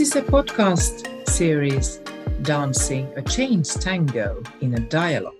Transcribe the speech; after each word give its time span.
This 0.00 0.16
is 0.16 0.16
a 0.16 0.22
podcast 0.22 1.28
series 1.28 1.98
dancing 2.40 3.12
a 3.16 3.22
change 3.22 3.68
tango 3.74 4.42
in 4.62 4.72
a 4.72 4.80
dialogue. 4.80 5.34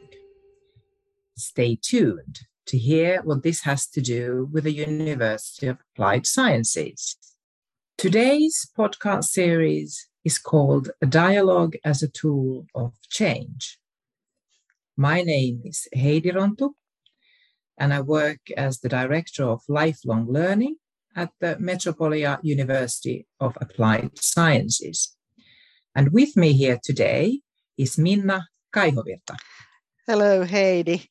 Stay 1.35 1.79
tuned 1.81 2.41
to 2.67 2.77
hear 2.77 3.23
what 3.23 3.43
this 3.43 3.63
has 3.63 3.87
to 3.87 4.03
do 4.03 4.51
with 4.53 4.65
the 4.65 4.73
University 4.73 5.67
of 5.67 5.79
Applied 5.81 6.27
Sciences. 6.27 7.17
Today's 7.97 8.71
podcast 8.77 9.25
series 9.25 10.07
is 10.27 10.37
called 10.37 10.91
A 11.01 11.07
Dialogue 11.07 11.77
as 11.83 12.03
a 12.03 12.09
Tool 12.09 12.67
of 12.75 12.93
Change. 13.09 13.79
My 14.95 15.23
name 15.23 15.63
is 15.65 15.89
Heidi 15.95 16.33
Rontu, 16.33 16.73
and 17.79 17.95
I 17.95 18.03
work 18.03 18.41
as 18.59 18.81
the 18.81 18.91
Director 18.91 19.45
of 19.45 19.63
Lifelong 19.69 20.31
Learning 20.31 20.77
at 21.17 21.31
the 21.41 21.57
Metropolia 21.61 22.39
University 22.43 23.27
of 23.41 23.57
Applied 23.61 24.11
Sciences. 24.19 25.17
And 25.95 26.13
with 26.13 26.37
me 26.37 26.53
here 26.53 26.79
today 26.83 27.41
is 27.77 27.99
Minna 27.99 28.47
Kaihovirta. 28.75 29.37
Hello, 30.07 30.45
Heidi. 30.45 31.11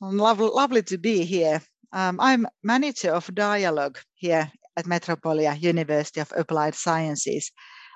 Lovely, 0.00 0.50
lovely 0.52 0.82
to 0.84 0.98
be 0.98 1.24
here. 1.24 1.62
Um, 1.92 2.18
I'm 2.20 2.46
manager 2.62 3.12
of 3.12 3.34
dialogue 3.34 3.98
here 4.14 4.50
at 4.76 4.86
Metropolia 4.86 5.60
University 5.60 6.20
of 6.20 6.32
Applied 6.36 6.74
Sciences, 6.74 7.50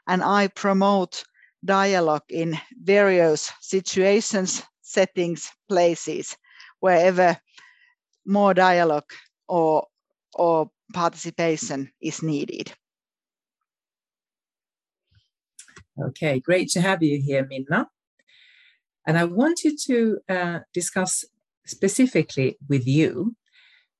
and 0.06 0.23
I 0.23 0.48
promote 0.48 1.25
dialogue 1.64 2.25
in 2.28 2.58
various 2.83 3.51
situations, 3.61 4.62
settings, 4.83 5.51
places, 5.69 6.36
wherever 6.80 7.39
more 8.27 8.55
dialogue 8.55 9.11
or, 9.48 9.86
or 10.34 10.70
participation 10.95 11.91
is 12.00 12.23
needed. 12.23 12.73
Okay, 16.03 16.41
great 16.41 16.69
to 16.70 16.81
have 16.81 17.03
you 17.03 17.20
here, 17.20 17.47
Minna. 17.47 17.89
And 19.06 19.19
I 19.19 19.25
wanted 19.25 19.78
to 19.86 20.19
uh, 20.28 20.61
discuss 20.73 21.25
specifically 21.67 22.56
with 22.69 22.86
you 22.86 23.36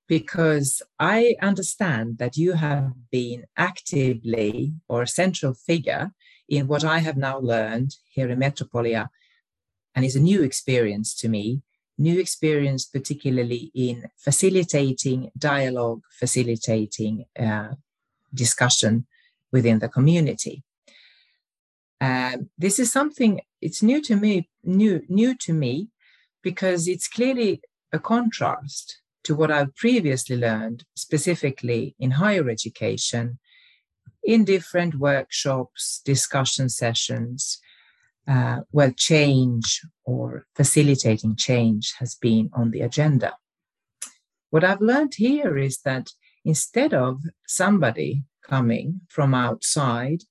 because 0.09 0.83
I 0.98 1.36
understand 1.41 2.19
that 2.19 2.36
you 2.36 2.53
have 2.53 2.92
been 3.11 3.45
actively 3.56 4.75
or 4.89 5.03
a 5.03 5.06
central 5.06 5.55
figure 5.55 6.12
in 6.48 6.67
what 6.67 6.84
I 6.84 6.98
have 6.98 7.17
now 7.17 7.39
learned 7.39 7.97
here 8.11 8.29
in 8.31 8.39
Metropolia 8.39 9.08
and 9.95 10.05
is 10.05 10.17
a 10.17 10.20
new 10.20 10.42
experience 10.42 11.14
to 11.17 11.29
me 11.29 11.62
new 11.98 12.19
experience, 12.19 12.84
particularly 12.84 13.70
in 13.75 14.09
facilitating 14.17 15.31
dialogue, 15.37 16.03
facilitating 16.11 17.25
uh, 17.39 17.75
discussion 18.33 19.06
within 19.53 19.78
the 19.78 19.89
community. 19.89 20.62
Uh, 22.01 22.39
this 22.59 22.78
is 22.78 22.92
something 22.92 23.41
it's 23.61 23.83
new 23.83 24.03
to 24.03 24.17
me, 24.17 24.51
new 24.62 25.03
new 25.09 25.34
to 25.36 25.53
me, 25.53 25.89
because 26.42 26.89
it's 26.89 27.09
clearly 27.09 27.62
a 27.92 27.98
contrast 27.98 29.01
to 29.23 29.34
what 29.34 29.51
I've 29.51 29.75
previously 29.75 30.36
learned, 30.36 30.84
specifically 30.95 31.95
in 31.98 32.12
higher 32.12 32.51
education, 32.51 33.39
in 34.23 34.45
different 34.45 34.97
workshops, 34.97 36.02
discussion 36.05 36.68
sessions, 36.68 37.58
uh, 38.27 38.61
well, 38.73 38.92
change 38.96 39.83
or 40.05 40.46
facilitating 40.55 41.36
change 41.36 41.95
has 41.98 42.14
been 42.14 42.51
on 42.55 42.70
the 42.70 42.80
agenda. 42.80 43.35
What 44.51 44.64
I've 44.64 44.80
learned 44.80 45.14
here 45.17 45.58
is 45.58 45.80
that 45.85 46.11
instead 46.45 46.95
of 46.95 47.23
somebody 47.46 48.24
coming 48.42 49.01
from 49.08 49.35
outside, 49.35 50.23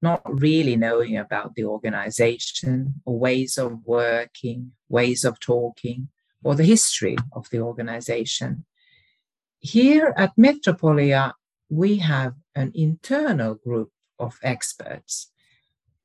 not 0.00 0.22
really 0.24 0.76
knowing 0.76 1.16
about 1.16 1.54
the 1.54 1.64
organization 1.64 2.94
or 3.04 3.18
ways 3.18 3.56
of 3.58 3.80
working, 3.84 4.72
ways 4.88 5.24
of 5.24 5.40
talking, 5.40 6.08
or 6.42 6.54
the 6.54 6.64
history 6.64 7.16
of 7.32 7.48
the 7.50 7.58
organization, 7.58 8.64
here 9.58 10.12
at 10.16 10.36
Metropolia, 10.36 11.32
we 11.70 11.96
have 11.96 12.34
an 12.54 12.70
internal 12.74 13.54
group 13.54 13.90
of 14.18 14.38
experts 14.42 15.32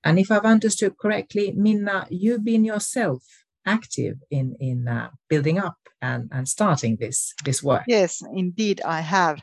and 0.03 0.19
if 0.19 0.31
I've 0.31 0.45
understood 0.45 0.97
correctly, 0.97 1.53
Minna, 1.55 2.07
you've 2.09 2.43
been 2.43 2.65
yourself 2.65 3.23
active 3.65 4.17
in 4.29 4.55
in 4.59 4.87
uh, 4.87 5.09
building 5.27 5.59
up 5.59 5.77
and, 6.01 6.29
and 6.31 6.47
starting 6.47 6.97
this 6.99 7.33
this 7.43 7.61
work. 7.63 7.83
Yes, 7.87 8.21
indeed, 8.33 8.81
I 8.81 9.01
have. 9.01 9.41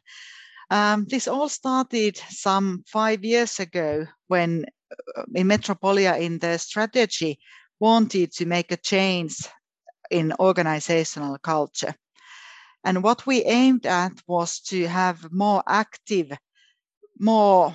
Um, 0.71 1.07
this 1.09 1.29
all 1.29 1.49
started 1.49 2.17
some 2.29 2.83
five 2.87 3.25
years 3.25 3.61
ago 3.61 4.07
when 4.29 4.67
uh, 5.17 5.23
in 5.35 5.47
Metropolia 5.47 6.19
in 6.19 6.39
the 6.39 6.59
strategy 6.59 7.39
wanted 7.79 8.33
to 8.33 8.47
make 8.47 8.73
a 8.73 8.77
change 8.77 9.37
in 10.11 10.33
organizational 10.41 11.39
culture. 11.39 11.95
And 12.85 13.03
what 13.03 13.27
we 13.27 13.45
aimed 13.45 13.87
at 13.87 14.13
was 14.27 14.61
to 14.69 14.87
have 14.87 15.33
more 15.33 15.63
active, 15.67 16.33
more, 17.19 17.75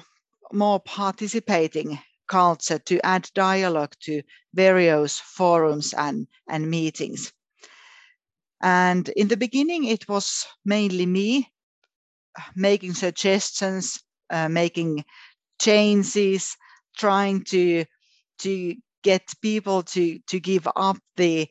more 0.53 0.80
participating 0.80 2.00
culture 2.31 2.80
to 2.80 3.06
add 3.06 3.30
dialogue 3.36 3.94
to 4.00 4.24
various 4.53 5.19
forums 5.19 5.94
and, 5.94 6.28
and 6.47 6.69
meetings. 6.69 7.34
And 8.62 9.09
in 9.09 9.28
the 9.28 9.38
beginning, 9.38 9.86
it 9.86 10.08
was 10.08 10.46
mainly 10.64 11.06
me 11.06 11.52
making 12.56 12.94
suggestions, 12.94 14.02
uh, 14.30 14.47
making 14.50 15.03
changes, 15.59 16.56
trying 16.97 17.44
to 17.46 17.86
to 18.40 18.75
get 19.03 19.34
people 19.41 19.84
to 19.84 20.20
to 20.28 20.40
give 20.40 20.68
up 20.75 20.97
the 21.18 21.50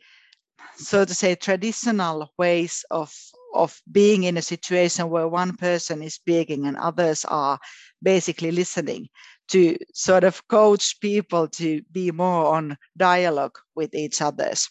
so 0.77 1.05
to 1.05 1.15
say 1.15 1.35
traditional 1.35 2.33
ways 2.39 2.85
of 2.91 3.13
of 3.55 3.81
being 3.91 4.25
in 4.25 4.37
a 4.37 4.43
situation 4.43 5.11
where 5.11 5.28
one 5.28 5.56
person 5.56 6.03
is 6.03 6.15
speaking 6.15 6.66
and 6.66 6.77
others 6.77 7.25
are 7.25 7.59
basically 8.03 8.50
listening 8.50 9.09
to 9.49 9.77
sort 9.93 10.25
of 10.25 10.47
coach 10.49 11.00
people 11.00 11.49
to 11.49 11.83
be 11.91 12.10
more 12.10 12.55
on 12.55 12.77
dialogue 12.97 13.59
with 13.75 13.94
each 13.94 14.22
others. 14.22 14.71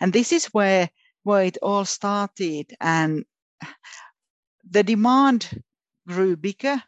And 0.00 0.12
this 0.12 0.32
is 0.32 0.46
where, 0.46 0.88
where 1.24 1.44
it 1.44 1.58
all 1.62 1.84
started. 1.84 2.74
And 2.80 3.24
the 4.70 4.82
demand 4.82 5.62
grew 6.06 6.36
bigger 6.36 6.82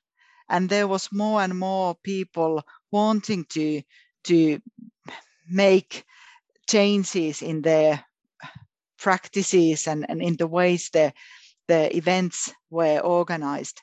and 0.49 0.69
there 0.69 0.87
was 0.87 1.12
more 1.12 1.43
and 1.43 1.59
more 1.59 1.97
people 2.03 2.62
wanting 2.93 3.44
to, 3.50 3.82
to 4.25 4.60
make 5.49 6.04
changes 6.69 7.43
in 7.43 7.62
their 7.62 8.04
practices 9.00 9.87
and, 9.87 10.06
and 10.09 10.22
in 10.22 10.37
the 10.37 10.47
ways 10.47 10.91
the, 10.93 11.12
the 11.69 11.97
events 11.97 12.53
were 12.71 13.00
organized. 13.00 13.81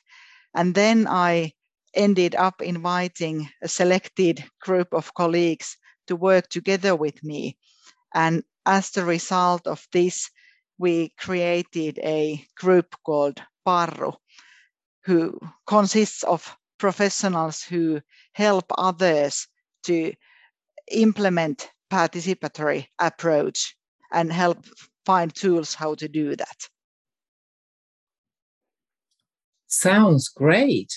And 0.54 0.74
then 0.74 1.06
I 1.06 1.52
ended 1.94 2.34
up 2.34 2.62
inviting 2.62 3.48
a 3.62 3.68
selected 3.68 4.44
group 4.62 4.88
of 4.92 5.14
colleagues 5.14 5.76
to 6.06 6.16
work 6.16 6.48
together 6.48 6.96
with 6.96 7.22
me. 7.22 7.56
And 8.14 8.42
as 8.64 8.90
the 8.90 9.04
result 9.04 9.66
of 9.66 9.86
this, 9.92 10.30
we 10.78 11.12
created 11.18 11.98
a 11.98 12.44
group 12.56 12.94
called 13.04 13.42
Parru, 13.66 14.14
who 15.04 15.38
consists 15.66 16.22
of 16.22 16.56
professionals 16.78 17.62
who 17.62 18.00
help 18.32 18.66
others 18.78 19.48
to 19.82 20.12
implement 20.90 21.70
participatory 21.90 22.86
approach 22.98 23.74
and 24.12 24.32
help 24.32 24.64
find 25.08 25.34
tools 25.34 25.74
how 25.74 25.94
to 25.94 26.06
do 26.06 26.36
that. 26.36 26.58
Sounds 29.66 30.28
great. 30.28 30.92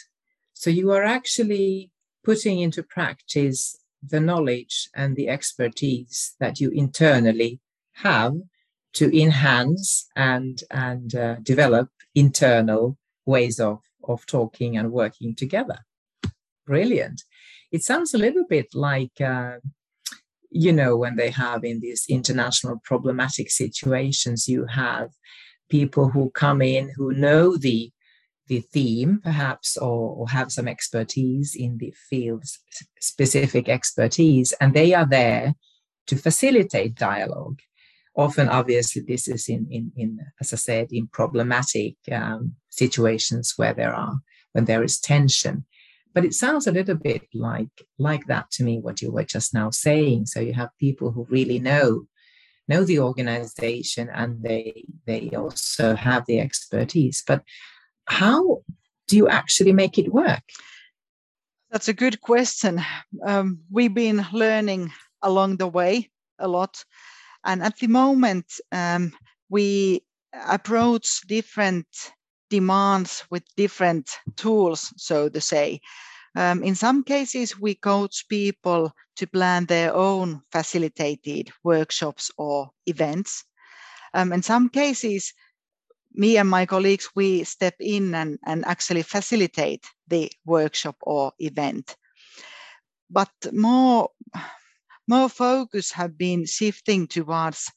So 0.53 0.69
you 0.69 0.91
are 0.91 1.03
actually 1.03 1.91
putting 2.21 2.59
into 2.59 2.83
practice 2.83 3.77
the 4.13 4.19
knowledge 4.19 4.89
and 4.93 5.15
the 5.15 5.29
expertise 5.29 6.35
that 6.41 6.59
you 6.59 6.69
internally 6.71 7.61
have 8.07 8.33
to 8.99 9.05
enhance 9.17 10.09
and 10.17 10.55
and 10.69 11.15
uh, 11.15 11.35
develop 11.53 11.87
internal 12.13 12.97
ways 13.25 13.59
of 13.61 13.79
of 14.03 14.25
talking 14.25 14.71
and 14.77 14.91
working 14.91 15.35
together. 15.35 15.79
Brilliant. 16.65 17.23
It 17.71 17.81
sounds 17.83 18.13
a 18.13 18.23
little 18.25 18.45
bit 18.55 18.67
like 18.73 19.21
uh, 19.21 19.57
you 20.51 20.71
know 20.71 20.95
when 20.95 21.15
they 21.15 21.29
have 21.29 21.63
in 21.63 21.79
these 21.79 22.05
international 22.09 22.79
problematic 22.83 23.49
situations 23.49 24.47
you 24.47 24.65
have 24.65 25.09
people 25.69 26.09
who 26.09 26.29
come 26.31 26.61
in 26.61 26.91
who 26.97 27.13
know 27.13 27.57
the 27.57 27.91
the 28.51 28.59
theme, 28.59 29.21
perhaps, 29.23 29.77
or, 29.77 30.13
or 30.17 30.27
have 30.27 30.51
some 30.51 30.67
expertise 30.67 31.55
in 31.55 31.77
the 31.77 31.93
field's 32.09 32.59
specific 32.99 33.69
expertise, 33.69 34.51
and 34.59 34.73
they 34.73 34.93
are 34.93 35.07
there 35.07 35.55
to 36.07 36.17
facilitate 36.17 36.95
dialogue. 36.95 37.59
Often, 38.13 38.49
obviously, 38.49 39.03
this 39.07 39.29
is 39.29 39.47
in, 39.47 39.67
in, 39.71 39.93
in 39.95 40.19
as 40.41 40.51
I 40.51 40.57
said, 40.57 40.87
in 40.91 41.07
problematic 41.07 41.95
um, 42.11 42.55
situations 42.69 43.53
where 43.55 43.73
there 43.73 43.93
are 43.93 44.19
when 44.51 44.65
there 44.65 44.83
is 44.83 44.99
tension. 44.99 45.65
But 46.13 46.25
it 46.25 46.33
sounds 46.33 46.67
a 46.67 46.71
little 46.71 46.95
bit 46.95 47.23
like 47.33 47.69
like 47.97 48.27
that 48.27 48.51
to 48.51 48.63
me 48.63 48.79
what 48.79 49.01
you 49.01 49.11
were 49.11 49.23
just 49.23 49.53
now 49.53 49.69
saying. 49.69 50.25
So 50.25 50.39
you 50.39 50.53
have 50.53 50.69
people 50.79 51.11
who 51.11 51.25
really 51.29 51.59
know 51.59 52.07
know 52.67 52.83
the 52.83 52.99
organization 52.99 54.09
and 54.13 54.43
they 54.43 54.85
they 55.05 55.29
also 55.35 55.95
have 55.95 56.25
the 56.25 56.39
expertise. 56.39 57.23
But 57.25 57.43
how 58.05 58.63
do 59.07 59.17
you 59.17 59.27
actually 59.27 59.73
make 59.73 59.97
it 59.97 60.13
work? 60.13 60.43
That's 61.71 61.87
a 61.87 61.93
good 61.93 62.19
question. 62.19 62.81
Um, 63.25 63.59
we've 63.69 63.93
been 63.93 64.25
learning 64.33 64.91
along 65.21 65.57
the 65.57 65.67
way 65.67 66.09
a 66.39 66.47
lot. 66.47 66.83
And 67.45 67.63
at 67.63 67.77
the 67.77 67.87
moment 67.87 68.45
um, 68.71 69.13
we 69.49 70.03
approach 70.47 71.21
different 71.27 71.87
demands 72.51 73.23
with 73.31 73.55
different 73.55 74.11
tools, 74.35 74.93
so 74.97 75.29
to 75.29 75.41
say. 75.41 75.81
Um, 76.35 76.63
in 76.63 76.75
some 76.75 77.03
cases, 77.03 77.59
we 77.59 77.75
coach 77.75 78.27
people 78.29 78.91
to 79.15 79.27
plan 79.27 79.65
their 79.65 79.93
own 79.93 80.41
facilitated 80.51 81.51
workshops 81.63 82.31
or 82.37 82.69
events. 82.85 83.43
Um, 84.13 84.33
in 84.33 84.43
some 84.43 84.69
cases, 84.69 85.33
me 86.13 86.37
and 86.37 86.49
my 86.49 86.65
colleagues, 86.65 87.09
we 87.15 87.43
step 87.43 87.75
in 87.79 88.13
and, 88.15 88.37
and 88.45 88.65
actually 88.65 89.03
facilitate 89.03 89.85
the 90.07 90.31
workshop 90.45 90.95
or 91.01 91.31
event. 91.39 91.95
But 93.09 93.31
more, 93.51 94.09
more 95.07 95.29
focus 95.29 95.91
have 95.91 96.17
been 96.17 96.45
shifting 96.45 97.07
towards 97.07 97.71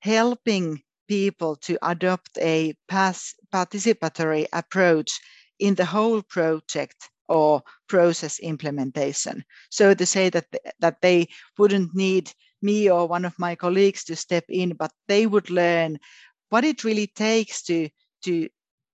helping 0.00 0.82
people 1.10 1.56
to 1.56 1.76
adopt 1.82 2.38
a 2.38 2.72
participatory 2.88 4.46
approach 4.52 5.10
in 5.58 5.74
the 5.74 5.84
whole 5.84 6.22
project 6.22 7.10
or 7.28 7.62
process 7.88 8.38
implementation. 8.38 9.42
So 9.70 9.92
to 9.92 10.06
say 10.06 10.30
that, 10.30 10.46
that 10.78 11.00
they 11.02 11.26
wouldn't 11.58 11.96
need 11.96 12.32
me 12.62 12.88
or 12.88 13.08
one 13.08 13.24
of 13.24 13.34
my 13.40 13.56
colleagues 13.56 14.04
to 14.04 14.14
step 14.14 14.44
in, 14.48 14.76
but 14.78 14.92
they 15.08 15.26
would 15.26 15.50
learn 15.50 15.98
what 16.50 16.64
it 16.64 16.84
really 16.84 17.08
takes 17.08 17.62
to, 17.64 17.88
to 18.24 18.48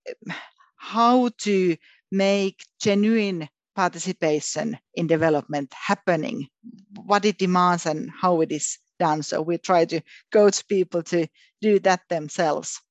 um, 0.09 0.35
how 0.77 1.29
to 1.41 1.77
make 2.11 2.65
genuine 2.81 3.47
participation 3.75 4.79
in 4.95 5.05
development 5.05 5.71
happening, 5.71 6.47
what 6.95 7.25
it 7.25 7.37
demands 7.37 7.85
and 7.85 8.09
how 8.09 8.41
it 8.41 8.51
is 8.51 8.79
done. 8.99 9.23
So 9.23 9.41
we 9.41 9.57
try 9.57 9.85
to 9.85 10.01
coach 10.31 10.67
people 10.67 11.03
to 11.03 11.27
do 11.61 11.79
that 11.79 12.01
themselves. 12.09 12.81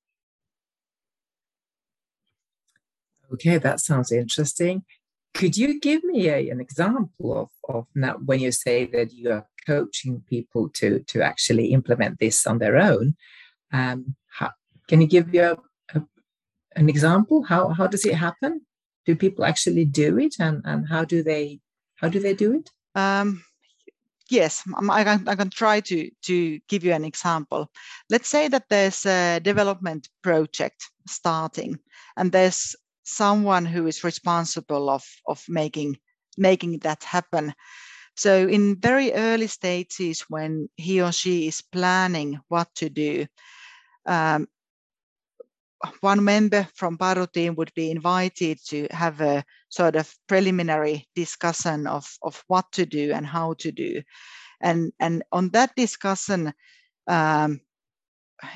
Okay, 3.33 3.59
that 3.59 3.81
sounds 3.81 4.13
interesting. 4.13 4.85
Could 5.35 5.57
you 5.57 5.81
give 5.81 6.05
me 6.05 6.29
a, 6.29 6.49
an 6.49 6.61
example 6.61 7.37
of, 7.37 7.49
of 7.69 7.87
now 7.95 8.17
when 8.25 8.41
you 8.41 8.53
say 8.53 8.87
that 8.87 9.13
you 9.13 9.31
are 9.31 9.47
coaching 9.67 10.23
people 10.29 10.69
to, 10.75 11.01
to 11.01 11.23
actually 11.23 11.67
implement 11.73 12.19
this 12.19 12.47
on 12.47 12.59
their 12.59 12.77
own? 12.77 13.17
Um, 13.73 14.15
how, 14.31 14.53
can 14.89 15.01
you 15.01 15.07
give 15.07 15.35
you 15.35 15.43
a, 15.43 15.99
a, 15.99 16.03
an 16.77 16.89
example? 16.89 17.43
How, 17.43 17.69
how 17.71 17.87
does 17.89 18.07
it 18.07 18.15
happen? 18.15 18.63
Do 19.05 19.17
people 19.17 19.45
actually 19.45 19.85
do 19.85 20.19
it 20.19 20.37
and, 20.39 20.63
and 20.65 20.89
how 20.89 21.05
do 21.05 21.23
they 21.23 21.61
how 21.97 22.09
do 22.09 22.21
they 22.21 22.35
do 22.35 22.55
it? 22.55 22.71
Um, 22.95 23.43
yes, 24.31 24.63
I 24.91 25.05
can, 25.05 25.29
I 25.29 25.35
can 25.35 25.51
try 25.51 25.81
to, 25.81 26.11
to 26.23 26.61
give 26.69 26.85
you 26.85 26.93
an 26.93 27.05
example. 27.05 27.71
Let's 28.11 28.29
say 28.29 28.49
that 28.49 28.69
there's 28.69 29.07
a 29.07 29.41
development 29.41 30.09
project 30.23 30.91
starting 31.07 31.79
and 32.17 32.33
there's 32.33 32.77
someone 33.05 33.65
who 33.65 33.87
is 33.87 34.05
responsible 34.05 34.91
of, 34.91 35.05
of 35.27 35.43
making, 35.49 35.99
making 36.37 36.79
that 36.81 37.05
happen. 37.05 37.55
So 38.17 38.49
in 38.49 38.81
very 38.81 39.13
early 39.13 39.47
stages, 39.47 40.23
when 40.29 40.69
he 40.77 41.03
or 41.03 41.13
she 41.13 41.49
is 41.49 41.63
planning 41.63 42.41
what 42.49 42.75
to 42.77 42.89
do, 42.89 43.27
um, 44.07 44.49
one 46.01 46.25
member 46.25 46.69
from 46.75 46.99
Paro 46.99 47.31
team 47.31 47.55
would 47.57 47.73
be 47.75 47.91
invited 47.91 48.59
to 48.69 48.87
have 48.91 49.21
a 49.21 49.45
sort 49.69 49.97
of 49.97 50.13
preliminary 50.27 51.07
discussion 51.15 51.87
of, 51.87 52.07
of 52.23 52.43
what 52.49 52.65
to 52.73 52.87
do 52.87 53.13
and 53.13 53.27
how 53.27 53.55
to 53.59 53.73
do. 53.73 54.03
And, 54.61 54.93
and 54.99 55.23
on 55.33 55.51
that 55.51 55.75
discussion, 55.77 56.53
um, 57.07 57.61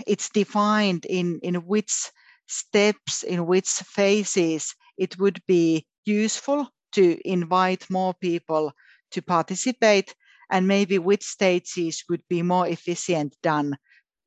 it's 0.07 0.31
defined 0.31 1.05
in, 1.07 1.41
in 1.43 1.57
which 1.67 2.11
steps, 2.47 3.23
in 3.23 3.47
which 3.47 3.69
phases 3.69 4.75
it 4.97 5.19
would 5.19 5.43
be 5.47 5.87
useful 6.05 6.69
to 6.93 7.19
invite 7.25 7.89
more 7.91 8.15
people 8.15 8.73
to 9.13 9.23
participate 9.23 10.15
and 10.51 10.67
maybe 10.67 10.99
which 10.99 11.23
stages 11.23 12.05
would 12.09 12.23
be 12.29 12.43
more 12.43 12.67
efficient 12.67 13.37
done 13.43 13.77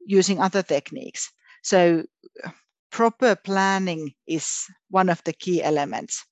using 0.06 0.40
other 0.40 0.64
techniques. 0.64 1.32
So 1.64 2.04
proper 2.94 3.36
planning 3.36 4.14
is 4.28 4.66
one 4.92 5.10
of 5.10 5.22
the 5.24 5.34
key 5.34 5.64
elements. 5.64 6.24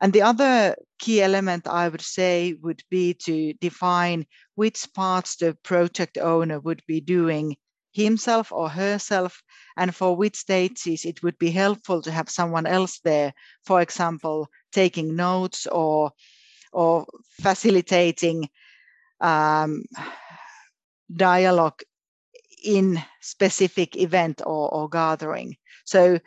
And 0.00 0.12
the 0.12 0.22
other 0.22 0.74
key 0.98 1.22
element 1.22 1.68
I 1.68 1.88
would 1.88 2.02
say 2.02 2.54
would 2.60 2.82
be 2.90 3.14
to 3.14 3.52
define 3.54 4.26
which 4.56 4.92
parts 4.94 5.36
the 5.36 5.56
project 5.62 6.18
owner 6.18 6.58
would 6.58 6.82
be 6.88 7.00
doing 7.00 7.56
himself 7.92 8.50
or 8.50 8.68
herself, 8.68 9.42
and 9.76 9.94
for 9.94 10.16
which 10.16 10.36
stages 10.36 11.04
it 11.04 11.22
would 11.22 11.38
be 11.38 11.50
helpful 11.50 12.02
to 12.02 12.10
have 12.10 12.28
someone 12.30 12.66
else 12.66 12.98
there, 13.00 13.32
for 13.64 13.80
example, 13.80 14.48
taking 14.72 15.14
notes 15.14 15.66
or, 15.66 16.10
or 16.72 17.06
facilitating 17.42 18.48
um, 19.20 19.84
dialogue 21.14 21.80
in 22.64 23.02
specific 23.20 23.96
event 23.96 24.42
or, 24.44 24.72
or 24.72 24.88
gathering. 24.88 25.56
So 25.90 26.20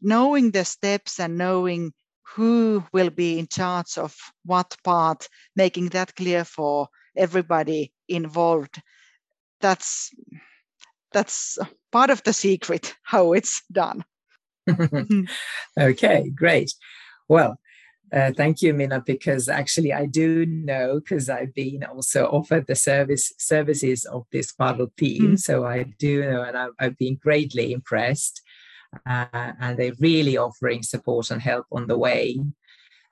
knowing 0.00 0.50
the 0.50 0.64
steps 0.64 1.20
and 1.20 1.36
knowing 1.36 1.92
who 2.34 2.82
will 2.92 3.10
be 3.10 3.38
in 3.38 3.46
charge 3.46 3.98
of 3.98 4.16
what 4.44 4.74
part, 4.82 5.28
making 5.54 5.90
that 5.90 6.16
clear 6.16 6.44
for 6.44 6.88
everybody 7.16 7.92
involved, 8.08 8.80
that's 9.60 10.10
that's 11.12 11.58
part 11.90 12.08
of 12.08 12.22
the 12.22 12.32
secret 12.32 12.94
how 13.02 13.34
it's 13.34 13.62
done. 13.70 14.02
okay, 15.78 16.30
great. 16.34 16.72
Well, 17.28 17.58
uh, 18.12 18.30
thank 18.36 18.62
you, 18.62 18.72
Minna, 18.74 19.02
because 19.04 19.48
actually 19.48 19.92
I 19.92 20.06
do 20.06 20.46
know 20.46 21.00
because 21.00 21.28
I've 21.28 21.54
been 21.54 21.84
also 21.84 22.26
offered 22.26 22.66
the 22.66 22.74
service 22.74 23.32
services 23.38 24.04
of 24.04 24.26
this 24.32 24.52
Paro 24.52 24.90
team. 24.96 25.32
Mm. 25.32 25.38
So 25.38 25.64
I 25.66 25.84
do 25.98 26.22
know, 26.22 26.42
and 26.42 26.56
I've, 26.56 26.72
I've 26.78 26.98
been 26.98 27.16
greatly 27.16 27.72
impressed. 27.72 28.42
Uh, 29.06 29.52
and 29.60 29.78
they're 29.78 29.94
really 29.98 30.36
offering 30.36 30.82
support 30.82 31.30
and 31.30 31.40
help 31.42 31.66
on 31.72 31.86
the 31.86 31.98
way. 31.98 32.38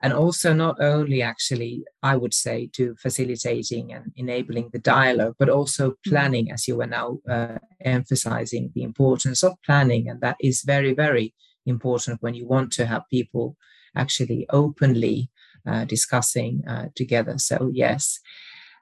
And 0.03 0.13
also, 0.13 0.51
not 0.53 0.81
only 0.81 1.21
actually, 1.21 1.83
I 2.01 2.15
would 2.15 2.33
say, 2.33 2.69
to 2.73 2.95
facilitating 2.95 3.93
and 3.93 4.11
enabling 4.15 4.69
the 4.73 4.79
dialogue, 4.79 5.35
but 5.37 5.49
also 5.49 5.91
mm. 5.91 5.95
planning, 6.07 6.51
as 6.51 6.67
you 6.67 6.77
were 6.77 6.87
now 6.87 7.19
uh, 7.29 7.59
emphasizing 7.81 8.71
the 8.73 8.81
importance 8.81 9.43
of 9.43 9.61
planning. 9.63 10.09
And 10.09 10.19
that 10.21 10.37
is 10.39 10.63
very, 10.63 10.93
very 10.93 11.35
important 11.67 12.21
when 12.21 12.33
you 12.33 12.47
want 12.47 12.71
to 12.73 12.87
have 12.87 13.03
people 13.11 13.57
actually 13.95 14.47
openly 14.49 15.29
uh, 15.67 15.85
discussing 15.85 16.63
uh, 16.67 16.87
together. 16.95 17.37
So, 17.37 17.69
yes. 17.71 18.19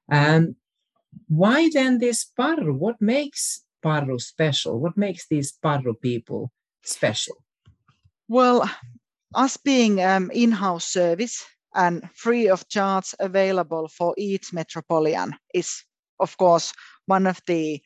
Um, 0.10 0.56
why 1.28 1.70
then 1.74 1.98
this 1.98 2.32
Paro? 2.40 2.74
What 2.74 3.02
makes 3.02 3.64
Paro 3.84 4.22
special? 4.22 4.80
What 4.80 4.96
makes 4.96 5.28
these 5.28 5.52
Paro 5.52 6.00
people 6.00 6.52
special? 6.84 7.38
Well, 8.28 8.70
us 9.36 9.58
being 9.58 10.04
um, 10.04 10.32
in-house 10.32 10.86
service 10.86 11.46
and 11.76 12.10
free 12.16 12.50
of 12.50 12.68
charge 12.68 13.14
available 13.20 13.88
for 13.88 14.14
each 14.18 14.54
metropolitan 14.54 15.36
is, 15.54 15.84
of 16.20 16.38
course, 16.38 16.74
one 17.06 17.28
of 17.28 17.42
the 17.48 17.82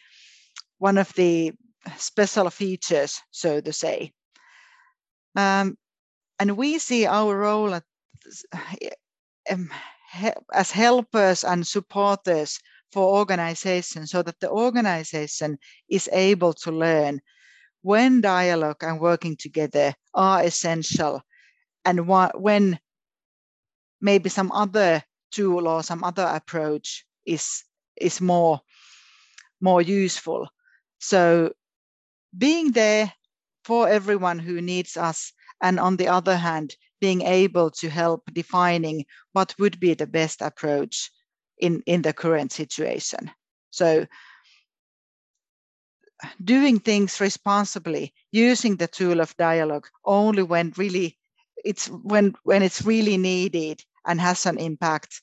one 0.80 0.98
of 0.98 1.14
the 1.14 1.54
special 1.98 2.50
features, 2.50 3.22
so 3.32 3.62
to 3.62 3.72
say. 3.72 4.12
Um, 5.36 5.78
and 6.40 6.58
we 6.58 6.80
see 6.80 7.06
our 7.06 7.38
role 7.38 7.74
at, 7.74 7.84
um, 9.50 9.70
as 10.54 10.72
helpers 10.72 11.44
and 11.44 11.66
supporters 11.66 12.60
for 12.92 13.18
organizations 13.18 14.12
so 14.12 14.22
that 14.24 14.40
the 14.40 14.50
organization 14.50 15.58
is 15.90 16.10
able 16.12 16.54
to 16.54 16.72
learn 16.72 17.22
when 17.84 18.22
dialogue 18.22 18.82
and 18.82 19.00
working 19.00 19.38
together 19.38 19.94
are 20.14 20.44
essential 20.44 21.22
and 21.86 22.08
when 22.08 22.80
maybe 24.02 24.30
some 24.30 24.52
other 24.52 25.04
tool 25.32 25.68
or 25.68 25.84
some 25.84 26.04
other 26.04 26.26
approach 26.26 27.06
is 27.26 27.64
is 27.96 28.20
more 28.20 28.60
more 29.62 29.82
useful 29.82 30.48
so 31.00 31.52
being 32.38 32.72
there 32.72 33.14
for 33.64 33.88
everyone 33.88 34.40
who 34.40 34.62
needs 34.62 34.98
us 34.98 35.34
and 35.62 35.80
on 35.80 35.98
the 35.98 36.08
other 36.08 36.36
hand, 36.36 36.76
being 37.00 37.22
able 37.22 37.72
to 37.72 37.90
help 37.90 38.24
defining 38.34 39.06
what 39.32 39.56
would 39.58 39.80
be 39.80 39.94
the 39.94 40.08
best 40.08 40.42
approach 40.42 41.10
in, 41.58 41.82
in 41.86 42.02
the 42.02 42.14
current 42.14 42.52
situation. 42.52 43.32
So 43.72 44.06
doing 46.44 46.80
things 46.80 47.20
responsibly, 47.20 48.14
using 48.32 48.76
the 48.78 48.88
tool 48.88 49.20
of 49.20 49.36
dialogue 49.38 49.88
only 50.06 50.44
when 50.44 50.74
really 50.78 51.18
it's 51.64 51.88
when 51.88 52.36
when 52.44 52.64
it's 52.64 52.84
really 52.86 53.18
needed 53.18 53.84
and 54.06 54.20
has 54.20 54.46
an 54.46 54.58
impact. 54.58 55.22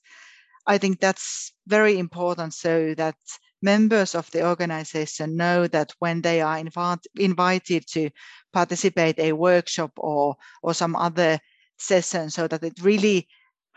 I 0.67 0.79
think 0.79 1.01
that's 1.01 1.53
very 1.67 1.99
important 1.99 2.55
so 2.55 2.95
that 2.95 3.17
members 3.63 4.15
of 4.15 4.31
the 4.31 4.47
organization 4.47 5.37
know 5.37 5.67
that 5.69 5.93
when 5.99 6.23
they 6.23 6.41
are 6.41 6.57
inv- 6.57 7.07
invited 7.17 7.87
to 7.89 8.11
participate 8.53 9.19
a 9.19 9.33
workshop 9.33 9.93
or 9.97 10.37
or 10.63 10.75
some 10.75 10.97
other 10.97 11.39
session 11.79 12.31
so 12.31 12.47
that 12.49 12.63
it 12.63 12.79
really 12.83 13.29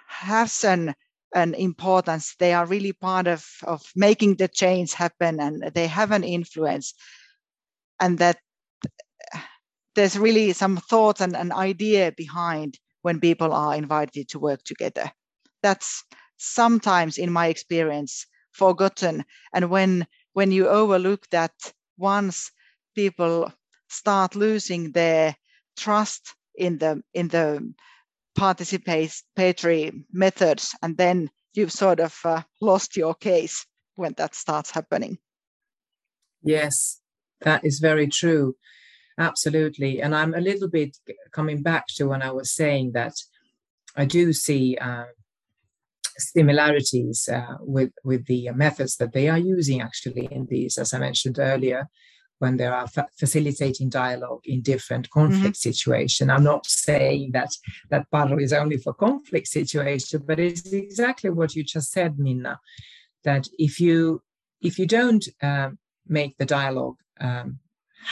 has 0.08 0.64
an 0.64 0.96
an 1.34 1.54
importance. 1.56 2.36
They 2.40 2.54
are 2.54 2.66
really 2.66 2.94
part 2.94 3.28
of 3.28 3.46
of 3.64 3.82
making 3.96 4.36
the 4.36 4.48
change 4.48 4.94
happen 4.94 5.40
and 5.40 5.72
they 5.74 5.88
have 5.88 6.12
an 6.12 6.24
influence. 6.24 6.94
And 8.00 8.18
that 8.20 8.38
there's 9.96 10.18
really 10.18 10.54
some 10.54 10.78
thoughts 10.78 11.22
and 11.22 11.36
an 11.36 11.52
idea 11.52 12.12
behind 12.12 12.80
when 13.02 13.20
people 13.20 13.54
are 13.54 13.76
invited 13.76 14.28
to 14.30 14.40
work 14.40 14.64
together. 14.64 15.12
That's 15.62 16.04
sometimes 16.38 17.18
in 17.18 17.32
my 17.32 17.48
experience 17.48 18.26
forgotten. 18.52 19.26
And 19.54 19.70
when 19.70 20.08
when 20.34 20.52
you 20.52 20.68
overlook 20.68 21.30
that 21.30 21.54
once 21.98 22.52
people 22.96 23.52
start 23.88 24.36
losing 24.36 24.92
their 24.92 25.36
trust 25.78 26.36
in 26.56 26.78
the 26.80 27.04
in 27.14 27.28
the 27.28 27.74
participatory 28.38 30.04
methods 30.12 30.76
and 30.82 30.98
then 30.98 31.30
you've 31.54 31.72
sort 31.72 32.00
of 32.00 32.18
uh, 32.26 32.42
lost 32.62 32.98
your 32.98 33.14
case 33.14 33.66
when 33.96 34.14
that 34.18 34.36
starts 34.36 34.72
happening. 34.72 35.18
Yes 36.42 37.00
that 37.44 37.64
is 37.64 37.80
very 37.80 38.08
true. 38.08 38.56
Absolutely. 39.20 40.02
And 40.02 40.16
i'm 40.16 40.34
a 40.34 40.42
little 40.42 40.68
bit 40.70 40.98
coming 41.32 41.62
back 41.62 41.86
to 41.96 42.06
when 42.06 42.22
i 42.22 42.32
was 42.32 42.56
saying 42.56 42.92
that 42.94 43.14
i 43.96 44.06
do 44.06 44.34
see 44.34 44.78
uh, 44.78 45.06
similarities 46.18 47.30
uh, 47.30 47.58
with 47.60 47.92
with 48.04 48.26
the 48.26 48.50
methods 48.52 48.98
that 48.98 49.14
they 49.14 49.30
are 49.30 49.38
using 49.38 49.82
actually 49.82 50.28
in 50.32 50.46
these, 50.46 50.78
as 50.78 50.94
I 50.94 51.00
mentioned 51.00 51.38
earlier, 51.40 51.88
when 52.44 52.58
they 52.58 52.66
are 52.66 52.88
fa- 52.88 53.08
facilitating 53.18 53.88
dialogue 53.88 54.42
in 54.44 54.62
different 54.62 55.10
conflict 55.10 55.56
mm-hmm. 55.56 55.70
situations. 55.72 56.30
I'm 56.30 56.44
not 56.44 56.66
saying 56.66 57.32
that 57.32 57.52
that 57.90 58.12
Paro 58.12 58.38
is 58.42 58.52
only 58.52 58.78
for 58.78 58.94
conflict 58.94 59.48
situation, 59.48 60.24
but 60.28 60.40
it's 60.40 60.74
exactly 60.74 61.30
what 61.30 61.56
you 61.56 61.64
just 61.64 61.90
said, 61.92 62.20
Minna. 62.20 62.60
That 63.24 63.48
if 63.58 63.80
you 63.80 64.22
if 64.62 64.78
you 64.78 64.86
don't 64.86 65.26
um, 65.42 65.80
make 66.06 66.34
the 66.38 66.46
dialogue 66.60 67.00
um, 67.22 67.60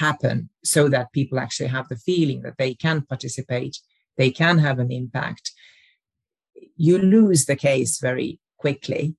happen 0.05 0.50
so 0.63 0.88
that 0.88 1.11
people 1.11 1.38
actually 1.38 1.71
have 1.77 1.89
the 1.89 2.03
feeling 2.09 2.41
that 2.43 2.57
they 2.57 2.73
can 2.73 3.01
participate, 3.01 3.75
they 4.15 4.31
can 4.31 4.59
have 4.59 4.79
an 4.79 4.91
impact, 4.91 5.51
you 6.77 6.97
lose 6.97 7.45
the 7.45 7.57
case 7.69 8.00
very 8.00 8.39
quickly 8.57 9.15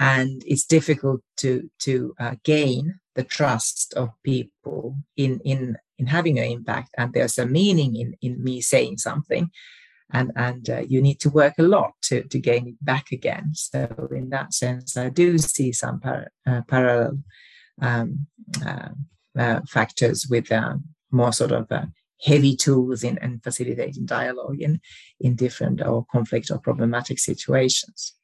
and 0.00 0.42
it's 0.46 0.64
difficult 0.64 1.20
to 1.36 1.70
to 1.78 2.14
uh, 2.18 2.34
gain 2.42 2.98
the 3.14 3.22
trust 3.22 3.92
of 3.94 4.08
people 4.24 4.96
in 5.16 5.40
in 5.44 5.76
in 5.98 6.06
having 6.06 6.38
an 6.38 6.50
impact. 6.50 6.88
And 6.96 7.12
there's 7.12 7.38
a 7.38 7.46
meaning 7.46 7.94
in 7.94 8.16
in 8.22 8.42
me 8.42 8.62
saying 8.62 8.96
something. 8.96 9.50
And 10.12 10.32
and 10.34 10.68
uh, 10.68 10.80
you 10.88 11.00
need 11.02 11.20
to 11.20 11.30
work 11.30 11.54
a 11.58 11.62
lot 11.62 11.92
to 12.04 12.22
to 12.24 12.38
gain 12.40 12.66
it 12.66 12.84
back 12.84 13.12
again. 13.12 13.50
So 13.52 14.08
in 14.10 14.30
that 14.30 14.54
sense 14.54 14.96
i 14.96 15.08
do 15.08 15.38
see 15.38 15.70
some 15.72 16.00
par- 16.00 16.32
uh, 16.46 16.62
parallel 16.66 17.18
um, 17.82 18.26
uh, 18.66 18.88
uh, 19.38 19.60
factors 19.68 20.26
with 20.28 20.50
uh, 20.50 20.74
more 21.12 21.32
sort 21.32 21.52
of 21.52 21.68
heavy 22.22 22.56
tools 22.56 23.02
in, 23.04 23.18
in 23.22 23.40
facilitating 23.40 24.04
dialogue 24.04 24.60
in, 24.60 24.80
in 25.20 25.34
different 25.34 25.80
or 25.80 26.04
conflict 26.12 26.50
or 26.50 26.58
problematic 26.58 27.18
situations. 27.18 28.14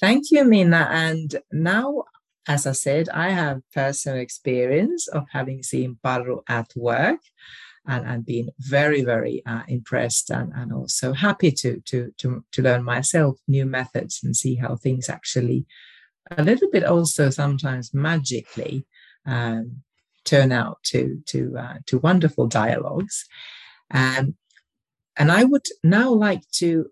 Thank 0.00 0.30
you, 0.30 0.44
Minna. 0.44 0.88
And 0.90 1.36
now, 1.52 2.04
as 2.46 2.66
I 2.66 2.72
said, 2.72 3.08
I 3.08 3.30
have 3.30 3.62
personal 3.74 4.18
experience 4.18 5.08
of 5.08 5.26
having 5.32 5.62
seen 5.62 5.98
Paro 6.04 6.42
at 6.48 6.70
work 6.76 7.20
and, 7.86 8.06
and 8.06 8.24
been 8.24 8.50
very, 8.58 9.02
very 9.02 9.42
uh, 9.46 9.62
impressed 9.68 10.30
and, 10.30 10.52
and 10.54 10.72
also 10.72 11.12
happy 11.12 11.50
to, 11.52 11.80
to, 11.86 12.12
to, 12.18 12.44
to 12.52 12.62
learn 12.62 12.84
myself 12.84 13.38
new 13.48 13.66
methods 13.66 14.20
and 14.22 14.36
see 14.36 14.54
how 14.54 14.76
things 14.76 15.08
actually, 15.08 15.66
a 16.30 16.42
little 16.42 16.70
bit 16.70 16.84
also 16.84 17.30
sometimes 17.30 17.92
magically, 17.94 18.86
um, 19.26 19.82
turn 20.24 20.52
out 20.52 20.78
to 20.84 21.22
to 21.24 21.56
uh, 21.58 21.74
to 21.86 21.98
wonderful 21.98 22.46
dialogues. 22.46 23.24
Um, 23.90 24.36
and 25.16 25.32
I 25.32 25.44
would 25.44 25.66
now 25.82 26.10
like 26.12 26.42
to 26.56 26.90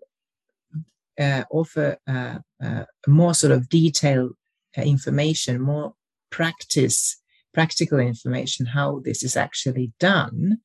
uh, 1.19 1.43
offer 1.51 1.97
uh, 2.07 2.39
uh 2.63 2.85
more 3.07 3.33
sort 3.33 3.51
of 3.51 3.69
detailed 3.69 4.33
uh, 4.77 4.81
information, 4.81 5.61
more 5.61 5.93
practice, 6.29 7.17
practical 7.53 7.99
information, 7.99 8.65
how 8.65 9.01
this 9.03 9.23
is 9.23 9.35
actually 9.35 9.91
done. 9.99 10.57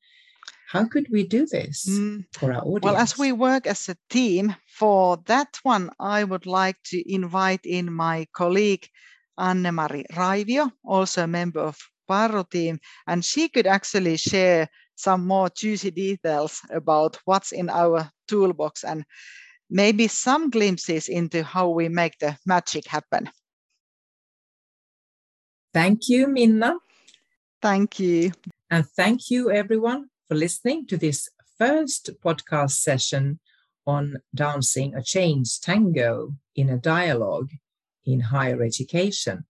How 0.69 0.85
could 0.87 1.07
we 1.11 1.23
do 1.27 1.45
this 1.45 1.85
mm. 1.87 2.25
for 2.33 2.51
our 2.51 2.61
audience? 2.61 2.83
Well, 2.83 2.95
as 2.95 3.17
we 3.17 3.31
work 3.31 3.67
as 3.67 3.89
a 3.89 3.97
team, 4.09 4.55
for 4.65 5.17
that 5.27 5.59
one, 5.61 5.91
I 5.99 6.23
would 6.23 6.47
like 6.47 6.77
to 6.85 7.13
invite 7.13 7.63
in 7.63 7.93
my 7.93 8.27
colleague 8.33 8.87
Anne-Mari 9.37 10.05
Raivio, 10.13 10.71
also 10.83 11.23
a 11.23 11.27
member 11.27 11.59
of 11.59 11.77
Paro 12.09 12.49
team, 12.49 12.79
and 13.07 13.23
she 13.23 13.49
could 13.49 13.67
actually 13.67 14.17
share 14.17 14.67
some 14.95 15.27
more 15.27 15.49
juicy 15.49 15.91
details 15.91 16.61
about 16.69 17.19
what's 17.25 17.51
in 17.51 17.69
our 17.69 18.09
toolbox 18.27 18.83
and 18.83 19.05
maybe 19.69 20.07
some 20.07 20.49
glimpses 20.49 21.07
into 21.07 21.43
how 21.43 21.69
we 21.69 21.89
make 21.89 22.17
the 22.19 22.37
magic 22.45 22.87
happen. 22.87 23.29
Thank 25.73 26.09
you, 26.09 26.27
Minna. 26.27 26.75
Thank 27.61 27.99
you. 27.99 28.31
And 28.69 28.85
thank 28.85 29.31
you, 29.31 29.49
everyone, 29.49 30.09
for 30.27 30.35
listening 30.35 30.85
to 30.87 30.97
this 30.97 31.29
first 31.57 32.09
podcast 32.23 32.71
session 32.71 33.39
on 33.85 34.17
dancing 34.33 34.95
a 34.95 35.03
change 35.03 35.59
tango 35.59 36.35
in 36.55 36.69
a 36.69 36.77
dialogue 36.77 37.49
in 38.05 38.19
higher 38.19 38.61
education 38.63 39.45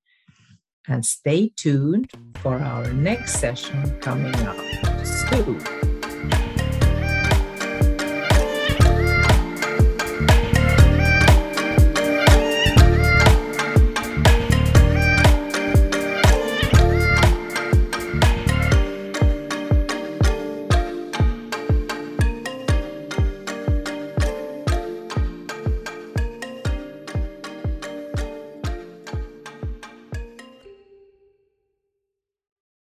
and 0.87 1.05
stay 1.05 1.51
tuned 1.55 2.11
for 2.41 2.55
our 2.55 2.91
next 2.93 3.39
session 3.39 3.99
coming 3.99 4.35
up 4.35 4.57
soon. 5.05 5.92